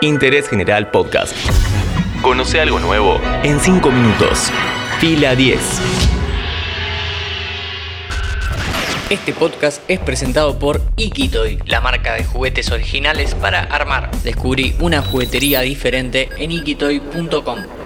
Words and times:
Interés 0.00 0.48
General 0.48 0.90
Podcast. 0.90 1.34
Conoce 2.22 2.60
algo 2.60 2.78
nuevo 2.78 3.20
en 3.42 3.58
5 3.58 3.90
minutos. 3.90 4.50
Fila 5.00 5.34
10. 5.34 5.58
Este 9.10 9.32
podcast 9.32 9.82
es 9.88 9.98
presentado 9.98 10.58
por 10.58 10.82
Ikitoy, 10.96 11.58
la 11.66 11.80
marca 11.80 12.14
de 12.14 12.24
juguetes 12.24 12.70
originales 12.70 13.34
para 13.34 13.62
armar. 13.62 14.10
Descubrí 14.22 14.76
una 14.80 15.02
juguetería 15.02 15.62
diferente 15.62 16.28
en 16.36 16.52
ikitoy.com. 16.52 17.77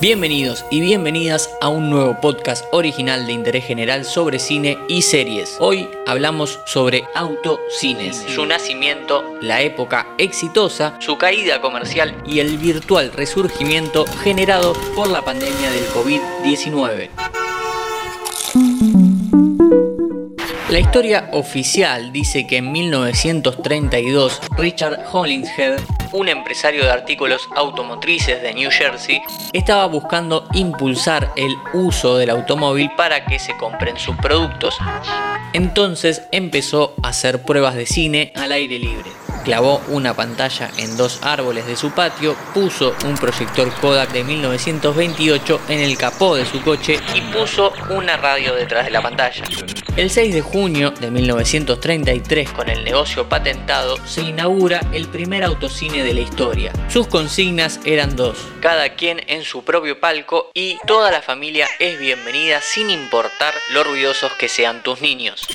Bienvenidos 0.00 0.64
y 0.70 0.80
bienvenidas 0.80 1.50
a 1.60 1.68
un 1.68 1.90
nuevo 1.90 2.20
podcast 2.20 2.64
original 2.70 3.26
de 3.26 3.32
interés 3.32 3.64
general 3.64 4.04
sobre 4.04 4.38
cine 4.38 4.78
y 4.86 5.02
series. 5.02 5.56
Hoy 5.58 5.88
hablamos 6.06 6.60
sobre 6.66 7.02
autocines, 7.16 8.24
su 8.28 8.46
nacimiento, 8.46 9.24
la 9.42 9.60
época 9.62 10.06
exitosa, 10.16 10.96
su 11.00 11.18
caída 11.18 11.60
comercial 11.60 12.14
y 12.24 12.38
el 12.38 12.58
virtual 12.58 13.10
resurgimiento 13.12 14.04
generado 14.22 14.72
por 14.94 15.10
la 15.10 15.22
pandemia 15.22 15.68
del 15.72 15.88
COVID-19. 15.88 17.08
La 20.70 20.78
historia 20.78 21.28
oficial 21.32 22.12
dice 22.12 22.46
que 22.46 22.58
en 22.58 22.70
1932 22.70 24.42
Richard 24.56 25.06
Hollingshead, 25.10 25.80
un 26.12 26.28
empresario 26.28 26.84
de 26.84 26.90
artículos 26.90 27.48
automotrices 27.56 28.42
de 28.42 28.54
New 28.54 28.70
Jersey, 28.70 29.20
estaba 29.52 29.86
buscando 29.86 30.46
impulsar 30.54 31.32
el 31.36 31.54
uso 31.72 32.16
del 32.16 32.30
automóvil 32.30 32.90
para 32.96 33.24
que 33.24 33.38
se 33.38 33.56
compren 33.56 33.98
sus 33.98 34.16
productos. 34.16 34.76
Entonces 35.52 36.22
empezó 36.32 36.94
a 37.02 37.08
hacer 37.08 37.42
pruebas 37.42 37.74
de 37.74 37.86
cine 37.86 38.32
al 38.36 38.52
aire 38.52 38.78
libre 38.78 39.27
clavó 39.44 39.80
una 39.88 40.14
pantalla 40.14 40.70
en 40.76 40.96
dos 40.96 41.20
árboles 41.22 41.66
de 41.66 41.76
su 41.76 41.90
patio, 41.90 42.36
puso 42.54 42.94
un 43.04 43.16
proyector 43.16 43.72
Kodak 43.80 44.12
de 44.12 44.24
1928 44.24 45.60
en 45.68 45.80
el 45.80 45.96
capó 45.96 46.36
de 46.36 46.44
su 46.46 46.62
coche 46.62 47.00
y 47.14 47.20
puso 47.20 47.72
una 47.90 48.16
radio 48.16 48.54
detrás 48.54 48.84
de 48.84 48.90
la 48.90 49.02
pantalla. 49.02 49.44
El 49.96 50.10
6 50.10 50.32
de 50.32 50.42
junio 50.42 50.92
de 50.92 51.10
1933, 51.10 52.52
con 52.52 52.68
el 52.68 52.84
negocio 52.84 53.28
patentado, 53.28 53.96
se 54.06 54.22
inaugura 54.22 54.80
el 54.92 55.08
primer 55.08 55.42
autocine 55.42 56.04
de 56.04 56.14
la 56.14 56.20
historia. 56.20 56.72
Sus 56.88 57.08
consignas 57.08 57.80
eran 57.84 58.14
dos, 58.14 58.38
cada 58.60 58.90
quien 58.90 59.22
en 59.26 59.42
su 59.42 59.64
propio 59.64 59.98
palco 59.98 60.50
y 60.54 60.78
toda 60.86 61.10
la 61.10 61.20
familia 61.20 61.66
es 61.80 61.98
bienvenida 61.98 62.60
sin 62.60 62.90
importar 62.90 63.54
lo 63.72 63.82
ruidosos 63.82 64.32
que 64.34 64.48
sean 64.48 64.82
tus 64.82 65.00
niños. 65.00 65.46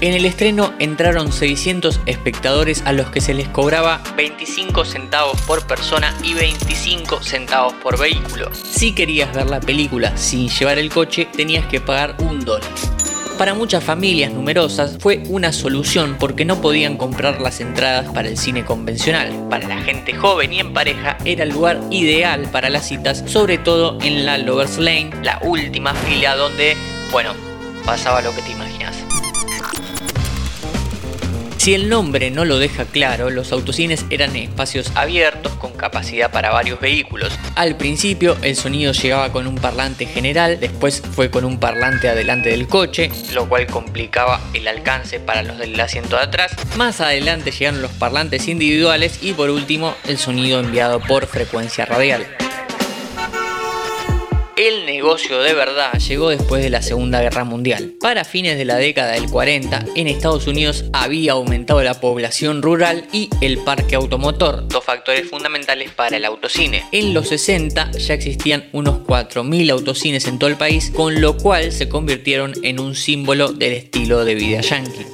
En 0.00 0.14
el 0.14 0.24
estreno 0.26 0.72
entraron 0.78 1.32
600 1.32 2.00
espectadores 2.06 2.82
a 2.86 2.92
los 2.92 3.10
que 3.10 3.20
se 3.20 3.34
les 3.34 3.48
cobraba 3.48 4.00
25 4.16 4.84
centavos 4.84 5.40
por 5.40 5.66
persona 5.66 6.14
y 6.22 6.34
25 6.34 7.20
centavos 7.20 7.72
por 7.74 7.98
vehículo. 7.98 8.48
Si 8.54 8.94
querías 8.94 9.34
ver 9.34 9.50
la 9.50 9.58
película 9.58 10.16
sin 10.16 10.48
llevar 10.50 10.78
el 10.78 10.90
coche, 10.90 11.26
tenías 11.36 11.66
que 11.66 11.80
pagar 11.80 12.14
un 12.20 12.44
dólar. 12.44 12.70
Para 13.38 13.54
muchas 13.54 13.82
familias 13.82 14.32
numerosas 14.32 14.98
fue 15.00 15.24
una 15.28 15.52
solución 15.52 16.16
porque 16.18 16.44
no 16.44 16.60
podían 16.60 16.96
comprar 16.96 17.40
las 17.40 17.60
entradas 17.60 18.06
para 18.12 18.28
el 18.28 18.36
cine 18.36 18.64
convencional. 18.64 19.48
Para 19.50 19.66
la 19.66 19.78
gente 19.82 20.14
joven 20.14 20.52
y 20.52 20.60
en 20.60 20.72
pareja 20.72 21.18
era 21.24 21.42
el 21.42 21.50
lugar 21.50 21.80
ideal 21.90 22.48
para 22.52 22.70
las 22.70 22.86
citas, 22.86 23.24
sobre 23.26 23.58
todo 23.58 23.98
en 24.00 24.24
la 24.24 24.38
Lovers 24.38 24.78
Lane, 24.78 25.10
la 25.24 25.40
última 25.42 25.92
fila 25.94 26.36
donde, 26.36 26.76
bueno, 27.10 27.32
pasaba 27.84 28.22
lo 28.22 28.32
que 28.32 28.42
te 28.42 28.52
imaginas. 28.52 28.96
Si 31.58 31.74
el 31.74 31.88
nombre 31.88 32.30
no 32.30 32.44
lo 32.44 32.58
deja 32.60 32.84
claro, 32.84 33.30
los 33.30 33.50
autocines 33.50 34.06
eran 34.10 34.36
espacios 34.36 34.92
abiertos 34.94 35.52
con 35.54 35.72
capacidad 35.72 36.30
para 36.30 36.52
varios 36.52 36.80
vehículos. 36.80 37.36
Al 37.56 37.76
principio 37.76 38.38
el 38.42 38.54
sonido 38.54 38.92
llegaba 38.92 39.32
con 39.32 39.48
un 39.48 39.56
parlante 39.56 40.06
general, 40.06 40.60
después 40.60 41.02
fue 41.02 41.30
con 41.30 41.44
un 41.44 41.58
parlante 41.58 42.08
adelante 42.08 42.50
del 42.50 42.68
coche, 42.68 43.10
lo 43.34 43.48
cual 43.48 43.66
complicaba 43.66 44.40
el 44.54 44.68
alcance 44.68 45.18
para 45.18 45.42
los 45.42 45.58
del 45.58 45.78
asiento 45.80 46.16
de 46.16 46.22
atrás. 46.22 46.52
Más 46.76 47.00
adelante 47.00 47.50
llegaron 47.50 47.82
los 47.82 47.90
parlantes 47.90 48.46
individuales 48.46 49.18
y 49.20 49.32
por 49.32 49.50
último 49.50 49.96
el 50.06 50.16
sonido 50.16 50.60
enviado 50.60 51.00
por 51.00 51.26
frecuencia 51.26 51.84
radial. 51.84 52.24
El 54.58 54.86
negocio 54.86 55.40
de 55.40 55.54
verdad 55.54 55.92
llegó 56.00 56.30
después 56.30 56.60
de 56.64 56.68
la 56.68 56.82
Segunda 56.82 57.22
Guerra 57.22 57.44
Mundial. 57.44 57.94
Para 58.00 58.24
fines 58.24 58.58
de 58.58 58.64
la 58.64 58.74
década 58.74 59.12
del 59.12 59.30
40, 59.30 59.84
en 59.94 60.08
Estados 60.08 60.48
Unidos 60.48 60.86
había 60.92 61.34
aumentado 61.34 61.80
la 61.84 62.00
población 62.00 62.60
rural 62.60 63.04
y 63.12 63.30
el 63.40 63.58
parque 63.58 63.94
automotor, 63.94 64.66
dos 64.66 64.82
factores 64.82 65.30
fundamentales 65.30 65.92
para 65.92 66.16
el 66.16 66.24
autocine. 66.24 66.82
En 66.90 67.14
los 67.14 67.28
60 67.28 67.92
ya 67.92 68.14
existían 68.14 68.68
unos 68.72 68.98
4.000 69.06 69.70
autocines 69.70 70.26
en 70.26 70.40
todo 70.40 70.50
el 70.50 70.56
país, 70.56 70.90
con 70.90 71.20
lo 71.20 71.36
cual 71.36 71.70
se 71.70 71.88
convirtieron 71.88 72.52
en 72.64 72.80
un 72.80 72.96
símbolo 72.96 73.52
del 73.52 73.74
estilo 73.74 74.24
de 74.24 74.34
vida 74.34 74.60
yankee. 74.60 75.06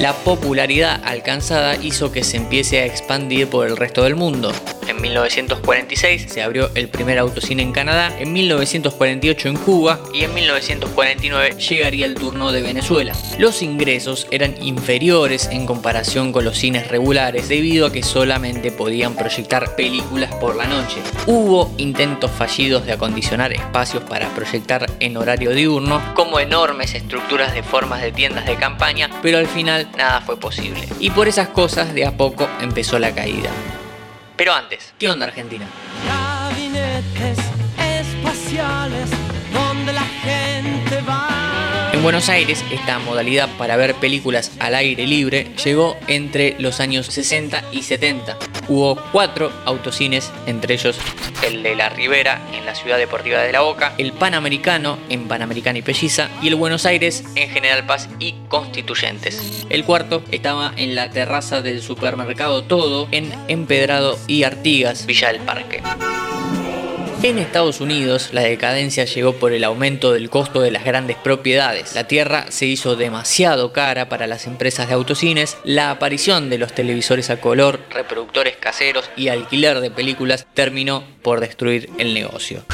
La 0.00 0.14
popularidad 0.14 1.02
alcanzada 1.04 1.76
hizo 1.76 2.10
que 2.12 2.24
se 2.24 2.38
empiece 2.38 2.78
a 2.80 2.86
expandir 2.86 3.48
por 3.48 3.66
el 3.66 3.76
resto 3.76 4.04
del 4.04 4.16
mundo. 4.16 4.54
En 4.90 5.00
1946 5.00 6.26
se 6.28 6.42
abrió 6.42 6.68
el 6.74 6.88
primer 6.88 7.20
autocine 7.20 7.62
en 7.62 7.70
Canadá, 7.70 8.12
en 8.18 8.32
1948 8.32 9.48
en 9.48 9.56
Cuba 9.56 10.00
y 10.12 10.24
en 10.24 10.34
1949 10.34 11.54
llegaría 11.58 12.06
el 12.06 12.16
turno 12.16 12.50
de 12.50 12.60
Venezuela. 12.60 13.14
Los 13.38 13.62
ingresos 13.62 14.26
eran 14.32 14.60
inferiores 14.60 15.48
en 15.52 15.64
comparación 15.64 16.32
con 16.32 16.44
los 16.44 16.58
cines 16.58 16.88
regulares 16.88 17.48
debido 17.48 17.86
a 17.86 17.92
que 17.92 18.02
solamente 18.02 18.72
podían 18.72 19.14
proyectar 19.14 19.76
películas 19.76 20.34
por 20.34 20.56
la 20.56 20.66
noche. 20.66 20.96
Hubo 21.28 21.72
intentos 21.76 22.32
fallidos 22.32 22.84
de 22.84 22.90
acondicionar 22.90 23.52
espacios 23.52 24.02
para 24.02 24.28
proyectar 24.30 24.90
en 24.98 25.16
horario 25.16 25.52
diurno, 25.52 26.02
como 26.14 26.40
enormes 26.40 26.96
estructuras 26.96 27.54
de 27.54 27.62
formas 27.62 28.02
de 28.02 28.10
tiendas 28.10 28.44
de 28.44 28.56
campaña, 28.56 29.08
pero 29.22 29.38
al 29.38 29.46
final 29.46 29.88
nada 29.96 30.20
fue 30.20 30.36
posible. 30.36 30.88
Y 30.98 31.10
por 31.10 31.28
esas 31.28 31.46
cosas 31.46 31.94
de 31.94 32.06
a 32.06 32.16
poco 32.16 32.48
empezó 32.60 32.98
la 32.98 33.14
caída. 33.14 33.50
Pero 34.40 34.54
antes, 34.54 34.94
¿qué 34.98 35.06
onda 35.06 35.26
Argentina? 35.26 35.66
Gabinetes 36.06 37.38
espaciales 37.78 39.10
donde 39.52 39.92
la 39.92 40.00
gente 40.00 41.02
va. 41.02 41.90
En 41.92 42.02
Buenos 42.02 42.30
Aires, 42.30 42.64
esta 42.72 42.98
modalidad 43.00 43.50
para 43.58 43.76
ver 43.76 43.94
películas 43.96 44.52
al 44.58 44.76
aire 44.76 45.06
libre 45.06 45.52
llegó 45.62 45.94
entre 46.06 46.56
los 46.58 46.80
años 46.80 47.04
60 47.08 47.64
y 47.70 47.82
70. 47.82 48.38
Hubo 48.68 48.96
cuatro 49.12 49.52
autocines, 49.64 50.32
entre 50.46 50.74
ellos 50.74 50.98
el 51.46 51.62
de 51.62 51.74
La 51.74 51.88
Ribera 51.88 52.40
en 52.52 52.66
la 52.66 52.74
ciudad 52.74 52.98
deportiva 52.98 53.38
de 53.40 53.52
La 53.52 53.60
Boca, 53.60 53.94
el 53.98 54.12
Panamericano 54.12 54.98
en 55.08 55.26
Panamericana 55.28 55.78
y 55.78 55.82
Pelliza 55.82 56.28
y 56.42 56.48
el 56.48 56.54
Buenos 56.54 56.86
Aires 56.86 57.24
en 57.34 57.50
General 57.50 57.86
Paz 57.86 58.08
y 58.18 58.34
Constituyentes. 58.48 59.66
El 59.70 59.84
cuarto 59.84 60.22
estaba 60.30 60.72
en 60.76 60.94
la 60.94 61.10
terraza 61.10 61.62
del 61.62 61.82
supermercado 61.82 62.64
Todo 62.64 63.08
en 63.10 63.32
Empedrado 63.48 64.18
y 64.26 64.44
Artigas, 64.44 65.06
Villa 65.06 65.32
del 65.32 65.40
Parque. 65.40 65.82
En 67.22 67.38
Estados 67.38 67.82
Unidos, 67.82 68.30
la 68.32 68.40
decadencia 68.40 69.04
llegó 69.04 69.34
por 69.34 69.52
el 69.52 69.62
aumento 69.64 70.12
del 70.12 70.30
costo 70.30 70.62
de 70.62 70.70
las 70.70 70.84
grandes 70.84 71.18
propiedades. 71.18 71.94
La 71.94 72.08
tierra 72.08 72.46
se 72.48 72.64
hizo 72.64 72.96
demasiado 72.96 73.74
cara 73.74 74.08
para 74.08 74.26
las 74.26 74.46
empresas 74.46 74.88
de 74.88 74.94
autocines, 74.94 75.58
la 75.62 75.90
aparición 75.90 76.48
de 76.48 76.56
los 76.56 76.72
televisores 76.72 77.28
a 77.28 77.38
color, 77.38 77.80
reproductores 77.90 78.56
caseros 78.56 79.10
y 79.16 79.28
alquiler 79.28 79.80
de 79.80 79.90
películas 79.90 80.46
terminó 80.54 81.04
por 81.20 81.40
destruir 81.40 81.90
el 81.98 82.14
negocio. 82.14 82.64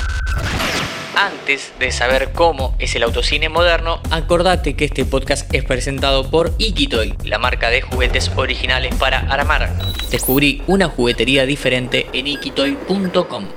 Antes 1.16 1.72
de 1.80 1.90
saber 1.90 2.30
cómo 2.30 2.76
es 2.78 2.94
el 2.94 3.02
autocine 3.02 3.48
moderno, 3.48 4.00
acordate 4.12 4.76
que 4.76 4.84
este 4.84 5.04
podcast 5.04 5.52
es 5.52 5.64
presentado 5.64 6.30
por 6.30 6.52
Ikitoy, 6.58 7.16
la 7.24 7.38
marca 7.38 7.68
de 7.68 7.82
juguetes 7.82 8.30
originales 8.36 8.94
para 8.94 9.20
armar. 9.20 9.76
Descubrí 10.08 10.62
una 10.68 10.86
juguetería 10.86 11.46
diferente 11.46 12.06
en 12.12 12.28
ikitoy.com. 12.28 13.48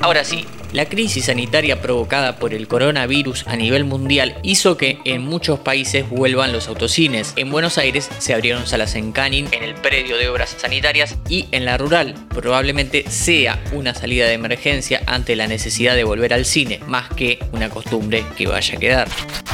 Ahora 0.00 0.24
sí, 0.24 0.44
la 0.72 0.86
crisis 0.86 1.24
sanitaria 1.24 1.80
provocada 1.80 2.36
por 2.36 2.54
el 2.54 2.68
coronavirus 2.68 3.46
a 3.46 3.56
nivel 3.56 3.84
mundial 3.84 4.36
hizo 4.42 4.76
que 4.76 4.98
en 5.04 5.22
muchos 5.22 5.58
países 5.60 6.08
vuelvan 6.08 6.52
los 6.52 6.68
autocines. 6.68 7.32
En 7.36 7.50
Buenos 7.50 7.78
Aires 7.78 8.08
se 8.18 8.34
abrieron 8.34 8.66
salas 8.66 8.94
en 8.94 9.12
Canin, 9.12 9.48
en 9.50 9.62
el 9.62 9.74
predio 9.74 10.16
de 10.18 10.28
obras 10.28 10.54
sanitarias 10.58 11.16
y 11.28 11.46
en 11.52 11.64
la 11.64 11.78
rural. 11.78 12.14
Probablemente 12.28 13.10
sea 13.10 13.62
una 13.72 13.94
salida 13.94 14.26
de 14.26 14.34
emergencia 14.34 15.02
ante 15.06 15.36
la 15.36 15.46
necesidad 15.46 15.96
de 15.96 16.04
volver 16.04 16.32
al 16.34 16.44
cine, 16.44 16.80
más 16.86 17.08
que 17.08 17.38
una 17.52 17.70
costumbre 17.70 18.24
que 18.36 18.46
vaya 18.46 18.76
a 18.76 18.80
quedar. 18.80 19.08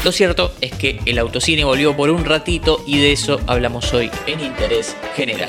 Lo 0.04 0.12
cierto 0.12 0.54
es 0.60 0.72
que 0.72 1.00
el 1.06 1.18
autocine 1.18 1.64
volvió 1.64 1.96
por 1.96 2.10
un 2.10 2.24
ratito 2.24 2.82
y 2.86 2.98
de 2.98 3.12
eso 3.12 3.40
hablamos 3.46 3.94
hoy 3.94 4.10
en 4.26 4.40
Interés 4.40 4.96
General. 5.14 5.48